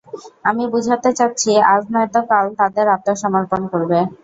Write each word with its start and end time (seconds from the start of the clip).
আমি 0.45 0.63
বুঝাতে 0.73 1.09
চাচ্ছি, 1.17 1.51
আজ 1.71 1.83
নয়তো 1.93 2.19
কাল 2.29 2.45
তাদের 2.59 2.85
আত্নসমর্পণ 2.95 3.61
করবে। 3.71 3.99